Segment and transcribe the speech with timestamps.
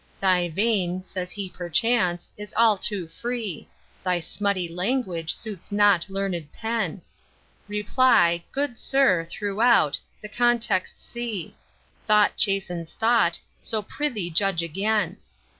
[0.19, 3.67] Thy vein, says he perchance, is all too free;
[4.03, 7.03] Thy smutty language suits not learned pen:
[7.67, 11.53] Reply, Good Sir, throughout, the context see;
[12.07, 15.17] Thought chastens thought; so prithee judge again.